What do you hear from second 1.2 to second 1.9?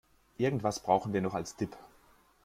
noch als Dip.